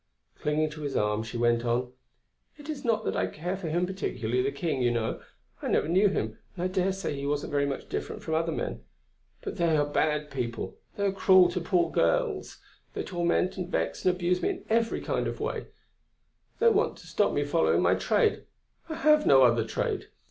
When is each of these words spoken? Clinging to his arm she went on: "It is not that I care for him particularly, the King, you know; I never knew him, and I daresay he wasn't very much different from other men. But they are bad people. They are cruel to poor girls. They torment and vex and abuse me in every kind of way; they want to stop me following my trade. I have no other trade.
Clinging 0.39 0.71
to 0.71 0.81
his 0.81 0.95
arm 0.95 1.21
she 1.21 1.37
went 1.37 1.63
on: 1.63 1.91
"It 2.57 2.69
is 2.69 2.83
not 2.83 3.05
that 3.05 3.15
I 3.15 3.27
care 3.27 3.55
for 3.55 3.69
him 3.69 3.85
particularly, 3.85 4.41
the 4.41 4.51
King, 4.51 4.81
you 4.81 4.89
know; 4.89 5.21
I 5.61 5.67
never 5.67 5.87
knew 5.87 6.07
him, 6.09 6.39
and 6.55 6.63
I 6.63 6.67
daresay 6.69 7.13
he 7.15 7.27
wasn't 7.27 7.51
very 7.51 7.67
much 7.67 7.87
different 7.87 8.23
from 8.23 8.33
other 8.33 8.51
men. 8.51 8.81
But 9.43 9.57
they 9.57 9.77
are 9.77 9.85
bad 9.85 10.31
people. 10.31 10.79
They 10.95 11.05
are 11.05 11.11
cruel 11.11 11.49
to 11.49 11.61
poor 11.61 11.91
girls. 11.91 12.57
They 12.95 13.03
torment 13.03 13.57
and 13.57 13.69
vex 13.71 14.03
and 14.03 14.11
abuse 14.15 14.41
me 14.41 14.49
in 14.49 14.65
every 14.71 15.01
kind 15.01 15.27
of 15.27 15.39
way; 15.39 15.67
they 16.57 16.69
want 16.69 16.97
to 16.97 17.05
stop 17.05 17.31
me 17.31 17.43
following 17.43 17.83
my 17.83 17.93
trade. 17.93 18.45
I 18.89 18.95
have 18.95 19.27
no 19.27 19.43
other 19.43 19.63
trade. 19.63 20.05